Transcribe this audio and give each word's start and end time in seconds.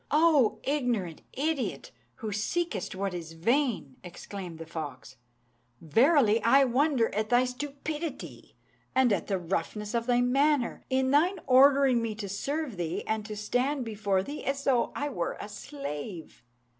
"O 0.09 0.57
ignorant 0.63 1.21
idiot! 1.33 1.91
who 2.15 2.31
seekest 2.31 2.95
what 2.95 3.13
is 3.13 3.33
vain," 3.33 3.97
exclaimed 4.03 4.57
the 4.57 4.65
fox, 4.65 5.15
"verily 5.79 6.41
I 6.41 6.63
wonder 6.63 7.13
at 7.13 7.29
thy 7.29 7.45
stupidity, 7.45 8.55
and 8.95 9.13
at 9.13 9.27
the 9.27 9.37
roughness 9.37 9.93
of 9.93 10.07
thy 10.07 10.21
manner, 10.21 10.83
in 10.89 11.11
thine 11.11 11.37
ordering 11.45 12.01
me 12.01 12.15
to 12.15 12.27
serve 12.27 12.77
thee 12.77 13.03
and 13.05 13.23
to 13.27 13.35
stand 13.35 13.85
before 13.85 14.23
thee 14.23 14.43
as 14.43 14.63
though 14.63 14.91
I 14.95 15.09
were 15.09 15.37
a 15.39 15.47
slave. 15.47 16.41